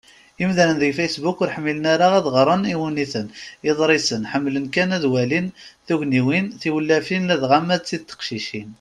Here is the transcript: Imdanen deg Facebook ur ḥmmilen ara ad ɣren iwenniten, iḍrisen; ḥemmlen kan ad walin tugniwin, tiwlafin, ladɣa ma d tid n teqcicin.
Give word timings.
Imdanen 0.43 0.77
deg 0.81 0.93
Facebook 0.99 1.37
ur 1.43 1.51
ḥmmilen 1.55 1.85
ara 1.93 2.07
ad 2.17 2.25
ɣren 2.35 2.69
iwenniten, 2.73 3.27
iḍrisen; 3.69 4.23
ḥemmlen 4.31 4.65
kan 4.75 4.89
ad 4.97 5.05
walin 5.13 5.47
tugniwin, 5.87 6.47
tiwlafin, 6.61 7.27
ladɣa 7.29 7.59
ma 7.67 7.75
d 7.79 7.81
tid 7.83 8.01
n 8.05 8.05
teqcicin. 8.09 8.69